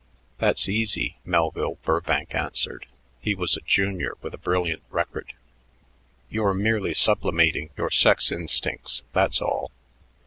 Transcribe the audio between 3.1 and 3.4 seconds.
He